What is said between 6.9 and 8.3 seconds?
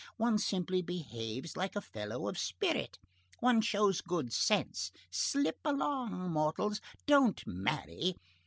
don't marry.